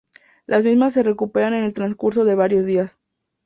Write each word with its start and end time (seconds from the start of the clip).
Las 0.47 0.63
mismas 0.63 0.93
se 0.93 1.03
recuperaron 1.03 1.59
en 1.59 1.63
el 1.63 1.75
transcurso 1.75 2.25
de 2.25 2.33
varios 2.33 2.65
días. 2.65 2.97